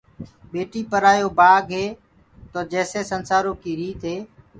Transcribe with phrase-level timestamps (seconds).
[0.51, 1.85] ٻيٽيٚ پرآيو بآگ هي
[2.51, 4.17] تو جيسي اسنسآرو ڪي ريت هي،